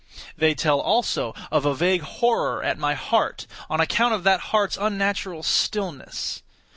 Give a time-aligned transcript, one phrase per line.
[0.35, 4.75] They tell also of a vague horror at my heart, on account of that heart's
[4.75, 6.41] unnatural stillness.